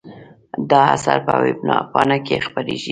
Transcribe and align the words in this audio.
دا 0.69 0.81
اثر 0.95 1.17
په 1.27 1.33
وېبپاڼه 1.43 2.17
کې 2.25 2.43
خپریږي. 2.47 2.79